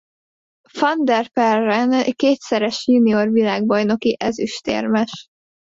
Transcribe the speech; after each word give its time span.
Van 0.79 1.05
der 1.05 1.29
Perren 1.35 2.13
kétszeres 2.15 2.87
junior 2.87 3.31
világbajnoki 3.31 4.15
ezüstérmes. 4.19 5.27